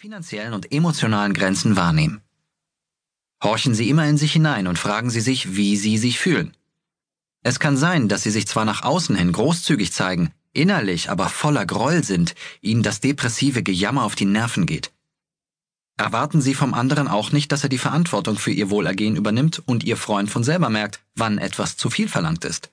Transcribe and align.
finanziellen 0.00 0.54
und 0.54 0.70
emotionalen 0.70 1.34
Grenzen 1.34 1.74
wahrnehmen. 1.74 2.20
Horchen 3.42 3.74
Sie 3.74 3.90
immer 3.90 4.06
in 4.06 4.16
sich 4.16 4.32
hinein 4.32 4.68
und 4.68 4.78
fragen 4.78 5.10
Sie 5.10 5.20
sich, 5.20 5.56
wie 5.56 5.76
Sie 5.76 5.98
sich 5.98 6.20
fühlen. 6.20 6.56
Es 7.42 7.58
kann 7.58 7.76
sein, 7.76 8.08
dass 8.08 8.22
Sie 8.22 8.30
sich 8.30 8.46
zwar 8.46 8.64
nach 8.64 8.82
außen 8.82 9.16
hin 9.16 9.32
großzügig 9.32 9.92
zeigen, 9.92 10.30
innerlich 10.52 11.10
aber 11.10 11.28
voller 11.28 11.66
Groll 11.66 12.04
sind, 12.04 12.36
Ihnen 12.60 12.84
das 12.84 13.00
depressive 13.00 13.64
Gejammer 13.64 14.04
auf 14.04 14.14
die 14.14 14.24
Nerven 14.24 14.66
geht. 14.66 14.92
Erwarten 15.96 16.40
Sie 16.40 16.54
vom 16.54 16.74
anderen 16.74 17.08
auch 17.08 17.32
nicht, 17.32 17.50
dass 17.50 17.64
er 17.64 17.68
die 17.68 17.76
Verantwortung 17.76 18.38
für 18.38 18.52
Ihr 18.52 18.70
Wohlergehen 18.70 19.16
übernimmt 19.16 19.60
und 19.66 19.82
Ihr 19.82 19.96
Freund 19.96 20.30
von 20.30 20.44
selber 20.44 20.70
merkt, 20.70 21.00
wann 21.16 21.38
etwas 21.38 21.76
zu 21.76 21.90
viel 21.90 22.08
verlangt 22.08 22.44
ist. 22.44 22.70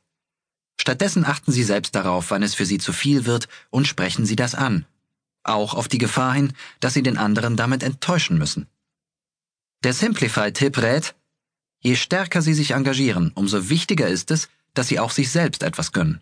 Stattdessen 0.79 1.25
achten 1.25 1.51
Sie 1.51 1.63
selbst 1.63 1.95
darauf, 1.95 2.29
wann 2.29 2.43
es 2.43 2.53
für 2.53 2.67
Sie 2.67 2.77
zu 2.77 2.93
viel 2.93 3.25
wird 3.25 3.47
und 3.71 3.87
sprechen 3.87 4.27
Sie 4.27 4.35
das 4.35 4.53
an 4.53 4.85
auch 5.47 5.73
auf 5.73 5.87
die 5.87 5.97
Gefahr 5.97 6.33
hin, 6.33 6.53
dass 6.79 6.93
sie 6.93 7.03
den 7.03 7.17
anderen 7.17 7.55
damit 7.55 7.83
enttäuschen 7.83 8.37
müssen. 8.37 8.67
Der 9.83 9.93
Simplify-Tipp 9.93 10.77
rät, 10.79 11.15
je 11.79 11.95
stärker 11.95 12.41
sie 12.41 12.53
sich 12.53 12.71
engagieren, 12.71 13.31
umso 13.35 13.69
wichtiger 13.69 14.07
ist 14.07 14.31
es, 14.31 14.49
dass 14.73 14.87
sie 14.87 14.99
auch 14.99 15.11
sich 15.11 15.29
selbst 15.29 15.63
etwas 15.63 15.91
gönnen. 15.91 16.21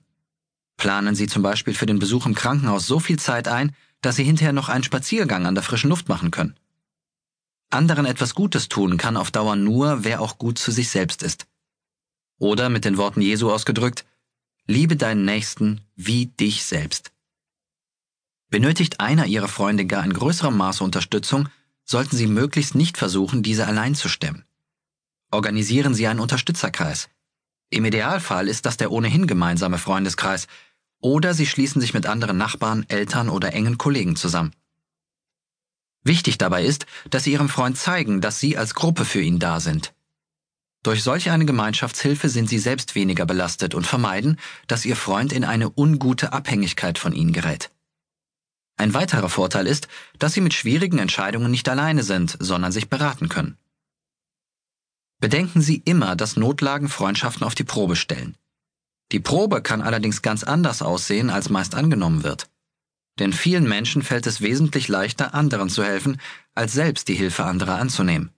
Planen 0.78 1.16
Sie 1.16 1.28
zum 1.28 1.44
Beispiel 1.44 1.74
für 1.74 1.86
den 1.86 2.00
Besuch 2.00 2.26
im 2.26 2.36
Krankenhaus 2.36 2.88
so 2.88 3.00
viel 3.00 3.20
Zeit 3.20 3.48
ein, 3.48 3.76
dass 4.02 4.16
Sie 4.18 4.24
hinterher 4.24 4.54
noch 4.54 4.70
einen 4.70 4.84
Spaziergang 4.84 5.46
an 5.46 5.56
der 5.56 5.64
frischen 5.64 5.90
Luft 5.90 6.10
machen 6.10 6.32
können. 6.32 6.56
Anderen 7.70 8.06
etwas 8.06 8.36
Gutes 8.36 8.70
tun 8.70 8.98
kann 8.98 9.18
auf 9.18 9.32
Dauer 9.32 9.56
nur, 9.56 10.04
wer 10.04 10.20
auch 10.20 10.38
gut 10.38 10.60
zu 10.60 10.72
sich 10.72 10.90
selbst 10.90 11.24
ist. 11.24 11.48
Oder 12.38 12.70
mit 12.70 12.86
den 12.86 12.98
Worten 12.98 13.22
Jesu 13.22 13.52
ausgedrückt, 13.52 14.06
liebe 14.68 14.96
deinen 14.96 15.26
Nächsten 15.26 15.82
wie 15.96 16.26
dich 16.26 16.66
selbst. 16.66 17.13
Benötigt 18.54 19.00
einer 19.00 19.26
Ihrer 19.26 19.48
Freunde 19.48 19.88
gar 19.88 20.06
in 20.06 20.14
größerem 20.14 20.56
Maße 20.56 20.84
Unterstützung, 20.84 21.50
sollten 21.86 22.16
Sie 22.16 22.28
möglichst 22.28 22.76
nicht 22.76 23.00
versuchen, 23.00 23.42
diese 23.42 23.66
allein 23.66 23.96
zu 23.96 24.10
stemmen. 24.10 24.46
Organisieren 25.32 25.96
Sie 25.96 26.06
einen 26.06 26.20
Unterstützerkreis. 26.20 27.10
Im 27.72 27.84
Idealfall 27.84 28.48
ist 28.48 28.68
das 28.68 28.78
der 28.78 28.92
ohnehin 28.92 29.26
gemeinsame 29.26 29.80
Freundeskreis, 29.80 30.46
oder 31.00 31.34
Sie 31.34 31.48
schließen 31.48 31.82
sich 31.82 31.96
mit 31.96 32.06
anderen 32.06 32.38
Nachbarn, 32.38 32.86
Eltern 32.90 33.30
oder 33.30 33.54
engen 33.54 33.80
Kollegen 33.80 34.16
zusammen. 34.16 34.54
Wichtig 36.04 36.38
dabei 36.38 36.64
ist, 36.64 36.86
dass 37.10 37.24
Sie 37.24 37.32
Ihrem 37.32 37.50
Freund 37.50 37.76
zeigen, 37.76 38.22
dass 38.22 38.40
Sie 38.40 38.56
als 38.56 38.76
Gruppe 38.76 39.04
für 39.04 39.22
ihn 39.22 39.40
da 39.40 39.62
sind. 39.62 39.96
Durch 40.84 41.02
solch 41.02 41.32
eine 41.32 41.46
Gemeinschaftshilfe 41.46 42.30
sind 42.30 42.50
Sie 42.50 42.60
selbst 42.60 42.94
weniger 42.94 43.26
belastet 43.26 43.74
und 43.74 43.88
vermeiden, 43.88 44.38
dass 44.68 44.86
Ihr 44.86 44.96
Freund 44.96 45.34
in 45.34 45.44
eine 45.44 45.72
ungute 45.76 46.34
Abhängigkeit 46.34 47.00
von 47.00 47.14
Ihnen 47.14 47.34
gerät. 47.34 47.72
Ein 48.76 48.94
weiterer 48.94 49.30
Vorteil 49.30 49.68
ist, 49.68 49.88
dass 50.20 50.34
Sie 50.34 50.42
mit 50.42 50.54
schwierigen 50.54 51.00
Entscheidungen 51.00 51.52
nicht 51.52 51.70
alleine 51.70 52.04
sind, 52.04 52.38
sondern 52.40 52.72
sich 52.72 52.90
beraten 52.90 53.30
können. 53.30 53.58
Bedenken 55.20 55.62
Sie 55.62 55.78
immer, 55.86 56.16
dass 56.16 56.36
Notlagen 56.36 56.90
Freundschaften 56.90 57.46
auf 57.46 57.56
die 57.56 57.64
Probe 57.64 57.96
stellen. 57.96 58.36
Die 59.12 59.20
Probe 59.20 59.62
kann 59.62 59.82
allerdings 59.82 60.22
ganz 60.22 60.44
anders 60.44 60.82
aussehen, 60.82 61.30
als 61.30 61.50
meist 61.50 61.76
angenommen 61.76 62.24
wird. 62.24 62.50
Denn 63.20 63.32
vielen 63.32 63.68
Menschen 63.68 64.02
fällt 64.02 64.26
es 64.26 64.42
wesentlich 64.42 64.88
leichter, 64.88 65.36
anderen 65.36 65.70
zu 65.70 65.84
helfen, 65.84 66.20
als 66.56 66.74
selbst 66.74 67.08
die 67.08 67.14
Hilfe 67.14 67.46
anderer 67.46 67.76
anzunehmen. 67.76 68.32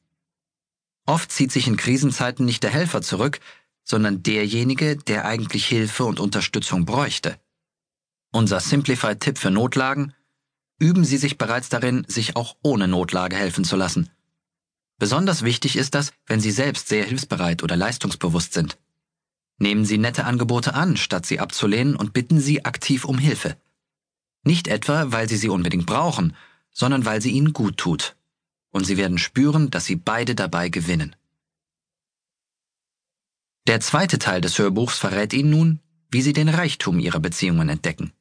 Oft 1.05 1.31
zieht 1.31 1.52
sich 1.52 1.67
in 1.67 1.77
Krisenzeiten 1.77 2.45
nicht 2.45 2.64
der 2.64 2.72
Helfer 2.72 3.02
zurück, 3.02 3.39
sondern 3.83 4.22
derjenige, 4.23 4.97
der 4.97 5.25
eigentlich 5.25 5.66
Hilfe 5.66 6.03
und 6.03 6.20
Unterstützung 6.20 6.86
bräuchte. 6.86 7.39
Unser 8.31 8.59
Simplified-Tipp 8.59 9.38
für 9.38 9.52
Notlagen 9.52 10.14
üben 10.79 11.05
Sie 11.05 11.17
sich 11.17 11.37
bereits 11.37 11.69
darin, 11.69 12.05
sich 12.07 12.35
auch 12.35 12.55
ohne 12.61 12.87
Notlage 12.87 13.35
helfen 13.35 13.63
zu 13.63 13.75
lassen. 13.75 14.09
Besonders 14.97 15.43
wichtig 15.43 15.75
ist 15.75 15.95
das, 15.95 16.13
wenn 16.25 16.39
Sie 16.39 16.51
selbst 16.51 16.87
sehr 16.87 17.05
hilfsbereit 17.05 17.63
oder 17.63 17.75
leistungsbewusst 17.75 18.53
sind. 18.53 18.77
Nehmen 19.57 19.85
Sie 19.85 19.97
nette 19.97 20.25
Angebote 20.25 20.73
an, 20.73 20.97
statt 20.97 21.25
sie 21.25 21.39
abzulehnen 21.39 21.95
und 21.95 22.14
bitten 22.14 22.39
Sie 22.39 22.65
aktiv 22.65 23.05
um 23.05 23.17
Hilfe. 23.17 23.58
Nicht 24.43 24.67
etwa, 24.67 25.11
weil 25.11 25.30
Sie 25.30 25.37
sie 25.37 25.49
unbedingt 25.49 25.85
brauchen, 25.85 26.35
sondern 26.71 27.05
weil 27.05 27.21
sie 27.21 27.31
Ihnen 27.31 27.53
gut 27.53 27.77
tut. 27.77 28.15
Und 28.71 28.85
Sie 28.85 28.97
werden 28.97 29.17
spüren, 29.17 29.71
dass 29.71 29.85
Sie 29.85 29.95
beide 29.95 30.35
dabei 30.35 30.69
gewinnen. 30.69 31.15
Der 33.67 33.80
zweite 33.80 34.19
Teil 34.19 34.41
des 34.41 34.59
Hörbuchs 34.59 34.97
verrät 34.97 35.33
Ihnen 35.33 35.49
nun, 35.49 35.80
wie 36.11 36.21
Sie 36.21 36.33
den 36.33 36.49
Reichtum 36.49 36.99
Ihrer 36.99 37.19
Beziehungen 37.19 37.69
entdecken. 37.69 38.11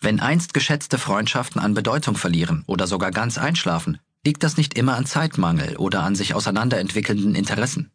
Wenn 0.00 0.20
einst 0.20 0.54
geschätzte 0.54 0.98
Freundschaften 0.98 1.60
an 1.60 1.74
Bedeutung 1.74 2.16
verlieren 2.16 2.64
oder 2.66 2.86
sogar 2.86 3.10
ganz 3.10 3.36
einschlafen, 3.36 3.98
liegt 4.24 4.42
das 4.42 4.56
nicht 4.56 4.74
immer 4.74 4.96
an 4.96 5.04
Zeitmangel 5.04 5.76
oder 5.76 6.02
an 6.02 6.14
sich 6.14 6.34
auseinanderentwickelnden 6.34 7.34
Interessen. 7.34 7.90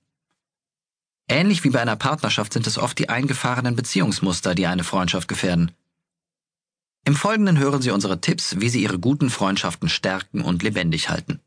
Ähnlich 1.27 1.63
wie 1.63 1.71
bei 1.71 1.81
einer 1.81 1.95
Partnerschaft 1.95 2.53
sind 2.53 2.67
es 2.67 2.77
oft 2.77 2.99
die 2.99 3.09
eingefahrenen 3.09 3.75
Beziehungsmuster, 3.75 4.53
die 4.53 4.67
eine 4.67 4.83
Freundschaft 4.83 5.27
gefährden. 5.27 5.71
Im 7.05 7.15
Folgenden 7.15 7.57
hören 7.57 7.81
Sie 7.81 7.91
unsere 7.91 8.21
Tipps, 8.21 8.59
wie 8.59 8.69
Sie 8.69 8.83
Ihre 8.83 8.99
guten 8.99 9.31
Freundschaften 9.31 9.89
stärken 9.89 10.41
und 10.41 10.61
lebendig 10.61 11.09
halten. 11.09 11.39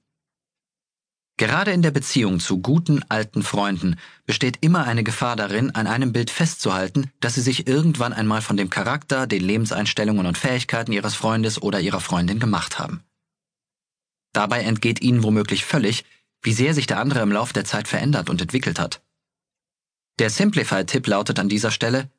Gerade 1.38 1.70
in 1.70 1.82
der 1.82 1.92
Beziehung 1.92 2.40
zu 2.40 2.58
guten 2.58 3.04
alten 3.08 3.44
Freunden 3.44 3.94
besteht 4.26 4.58
immer 4.60 4.86
eine 4.86 5.04
Gefahr 5.04 5.36
darin, 5.36 5.70
an 5.70 5.86
einem 5.86 6.12
Bild 6.12 6.30
festzuhalten, 6.30 7.12
dass 7.20 7.36
sie 7.36 7.42
sich 7.42 7.68
irgendwann 7.68 8.12
einmal 8.12 8.42
von 8.42 8.56
dem 8.56 8.70
Charakter, 8.70 9.28
den 9.28 9.44
Lebenseinstellungen 9.44 10.26
und 10.26 10.36
Fähigkeiten 10.36 10.90
ihres 10.90 11.14
Freundes 11.14 11.62
oder 11.62 11.80
ihrer 11.80 12.00
Freundin 12.00 12.40
gemacht 12.40 12.80
haben. 12.80 13.04
Dabei 14.32 14.62
entgeht 14.62 15.00
ihnen 15.00 15.22
womöglich 15.22 15.64
völlig, 15.64 16.04
wie 16.42 16.52
sehr 16.52 16.74
sich 16.74 16.88
der 16.88 16.98
andere 16.98 17.20
im 17.20 17.30
Lauf 17.30 17.52
der 17.52 17.64
Zeit 17.64 17.86
verändert 17.86 18.28
und 18.30 18.42
entwickelt 18.42 18.80
hat. 18.80 19.00
Der 20.18 20.30
Simplify-Tipp 20.30 21.06
lautet 21.06 21.38
an 21.38 21.48
dieser 21.48 21.70
Stelle, 21.70 22.10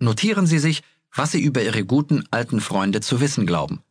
notieren 0.00 0.48
Sie 0.48 0.58
sich, 0.58 0.82
was 1.14 1.30
Sie 1.30 1.40
über 1.40 1.62
Ihre 1.62 1.84
guten 1.84 2.24
alten 2.32 2.60
Freunde 2.60 3.00
zu 3.00 3.20
wissen 3.20 3.46
glauben. 3.46 3.84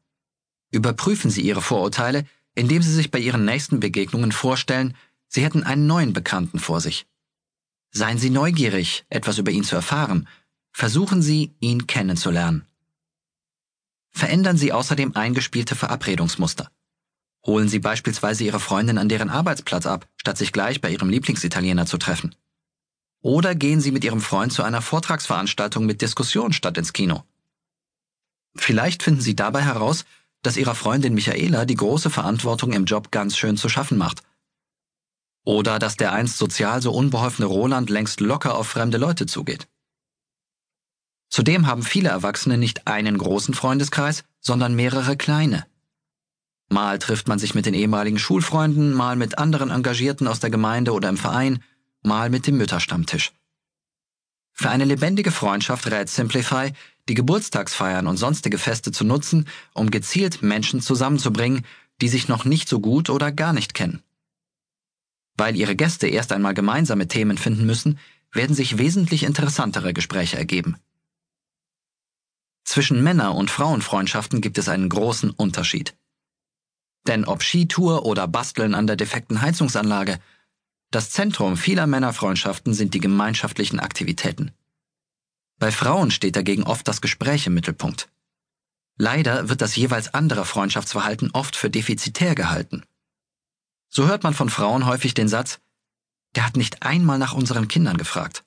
Überprüfen 0.72 1.32
Sie 1.32 1.42
Ihre 1.42 1.62
Vorurteile, 1.62 2.26
indem 2.56 2.82
sie 2.82 2.94
sich 2.94 3.12
bei 3.12 3.20
ihren 3.20 3.46
nächsten 3.46 3.80
Begegnungen 3.80 4.32
vorstellen, 4.32 4.96
sie 5.28 5.44
hätten 5.44 5.64
einen 5.64 5.88
neuen 5.88 6.14
Bekannten 6.14 6.60
vor 6.60 6.82
sich. 6.82 7.06
Seien 7.96 8.18
Sie 8.18 8.32
neugierig, 8.32 9.06
etwas 9.10 9.38
über 9.38 9.52
ihn 9.52 9.64
zu 9.64 9.76
erfahren. 9.76 10.28
Versuchen 10.72 11.22
Sie, 11.22 11.54
ihn 11.60 11.86
kennenzulernen. 11.86 12.66
Verändern 14.10 14.58
Sie 14.58 14.74
außerdem 14.74 15.16
eingespielte 15.16 15.76
Verabredungsmuster. 15.76 16.72
Holen 17.46 17.70
Sie 17.70 17.78
beispielsweise 17.78 18.46
Ihre 18.46 18.60
Freundin 18.60 18.98
an 18.98 19.10
deren 19.10 19.30
Arbeitsplatz 19.30 19.86
ab, 19.86 20.08
statt 20.16 20.40
sich 20.40 20.52
gleich 20.52 20.82
bei 20.82 20.90
Ihrem 20.90 21.10
Lieblingsitaliener 21.10 21.86
zu 21.86 22.00
treffen. 22.00 22.34
Oder 23.22 23.54
gehen 23.54 23.80
Sie 23.80 23.92
mit 23.92 24.04
Ihrem 24.04 24.22
Freund 24.22 24.52
zu 24.52 24.64
einer 24.64 24.82
Vortragsveranstaltung 24.82 25.86
mit 25.86 26.02
Diskussion 26.02 26.52
statt 26.52 26.80
ins 26.80 26.94
Kino. 26.94 27.24
Vielleicht 28.56 29.04
finden 29.04 29.22
Sie 29.22 29.36
dabei 29.36 29.62
heraus, 29.62 30.06
dass 30.44 30.58
ihrer 30.58 30.76
Freundin 30.76 31.16
Michaela 31.16 31.66
die 31.66 31.76
große 31.76 32.10
Verantwortung 32.10 32.74
im 32.74 32.86
Job 32.86 33.12
ganz 33.12 33.36
schön 33.36 33.58
zu 33.58 33.70
schaffen 33.70 33.98
macht. 33.98 34.22
Oder 35.46 35.80
dass 35.80 35.98
der 35.98 36.14
einst 36.14 36.38
sozial 36.38 36.82
so 36.82 36.92
unbeholfene 36.92 37.48
Roland 37.48 37.90
längst 37.90 38.20
locker 38.20 38.56
auf 38.56 38.68
fremde 38.68 38.98
Leute 38.98 39.26
zugeht. 39.26 39.68
Zudem 41.30 41.66
haben 41.66 41.82
viele 41.82 42.10
Erwachsene 42.10 42.58
nicht 42.58 42.86
einen 42.88 43.18
großen 43.18 43.56
Freundeskreis, 43.56 44.24
sondern 44.40 44.76
mehrere 44.76 45.18
kleine. 45.18 45.66
Mal 46.70 47.00
trifft 47.00 47.28
man 47.28 47.40
sich 47.40 47.56
mit 47.56 47.66
den 47.66 47.74
ehemaligen 47.74 48.20
Schulfreunden, 48.20 48.94
mal 48.94 49.16
mit 49.16 49.38
anderen 49.38 49.72
Engagierten 49.72 50.28
aus 50.28 50.40
der 50.40 50.50
Gemeinde 50.50 50.94
oder 50.94 51.10
im 51.10 51.18
Verein, 51.18 51.64
mal 52.04 52.30
mit 52.30 52.48
dem 52.48 52.58
Mütterstammtisch. 52.58 53.34
Für 54.52 54.70
eine 54.70 54.86
lebendige 54.86 55.32
Freundschaft 55.32 55.88
rät 55.88 56.10
Simplify, 56.10 56.74
die 57.10 57.16
Geburtstagsfeiern 57.16 58.08
und 58.08 58.18
sonstige 58.18 58.58
Feste 58.58 58.92
zu 58.92 59.04
nutzen, 59.04 59.48
um 59.74 59.92
gezielt 59.92 60.42
Menschen 60.42 60.82
zusammenzubringen, 60.82 61.66
die 62.02 62.08
sich 62.08 62.28
noch 62.28 62.46
nicht 62.46 62.70
so 62.70 62.80
gut 62.80 63.10
oder 63.10 63.32
gar 63.32 63.54
nicht 63.54 63.74
kennen. 63.74 64.02
Weil 65.36 65.56
ihre 65.56 65.76
Gäste 65.76 66.08
erst 66.08 66.32
einmal 66.32 66.54
gemeinsame 66.54 67.08
Themen 67.08 67.38
finden 67.38 67.66
müssen, 67.66 68.00
werden 68.32 68.56
sich 68.56 68.78
wesentlich 68.78 69.24
interessantere 69.24 69.94
Gespräche 69.94 70.38
ergeben. 70.38 70.78
Zwischen 72.64 73.04
Männer- 73.04 73.36
und 73.36 73.52
Frauenfreundschaften 73.52 74.42
gibt 74.42 74.58
es 74.58 74.70
einen 74.70 74.90
großen 74.90 75.30
Unterschied. 75.32 75.96
Denn 77.08 77.26
ob 77.26 77.44
Skitour 77.44 78.06
oder 78.06 78.28
Basteln 78.28 78.74
an 78.74 78.88
der 78.88 78.96
defekten 78.96 79.42
Heizungsanlage, 79.42 80.20
das 80.90 81.10
Zentrum 81.10 81.58
vieler 81.58 81.88
Männerfreundschaften 81.88 82.74
sind 82.74 82.94
die 82.94 83.00
gemeinschaftlichen 83.00 83.80
Aktivitäten. 83.80 84.52
Bei 85.64 85.72
Frauen 85.72 86.12
steht 86.12 86.36
dagegen 86.36 86.64
oft 86.64 86.86
das 86.90 87.00
Gespräch 87.00 87.48
im 87.48 87.54
Mittelpunkt. 87.54 88.10
Leider 88.98 89.48
wird 89.48 89.62
das 89.62 89.78
jeweils 89.78 90.14
andere 90.14 90.44
Freundschaftsverhalten 90.44 91.32
oft 91.32 91.56
für 91.56 91.70
defizitär 91.70 92.36
gehalten. 92.36 92.84
So 93.88 94.06
hört 94.06 94.24
man 94.24 94.34
von 94.34 94.50
Frauen 94.50 94.86
häufig 94.86 95.14
den 95.14 95.30
Satz, 95.30 95.62
der 96.36 96.46
hat 96.46 96.58
nicht 96.58 96.84
einmal 96.84 97.18
nach 97.18 97.32
unseren 97.34 97.70
Kindern 97.70 97.96
gefragt. 97.96 98.44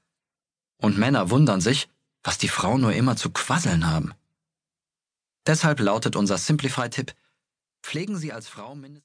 Und 0.77 0.99
Männer 0.99 1.31
wundern 1.31 1.63
sich, 1.63 1.89
was 2.23 2.37
die 2.37 2.51
Frauen 2.51 2.83
nur 2.83 2.93
immer 2.93 3.17
zu 3.17 3.31
quasseln 3.31 3.87
haben. 3.87 4.13
Deshalb 5.47 5.81
lautet 5.81 6.17
unser 6.17 6.37
Simplify-Tipp, 6.37 7.15
Pflegen 7.83 8.19
Sie 8.19 8.35
als 8.35 8.47
Frau 8.47 8.75
mindestens 8.75 8.95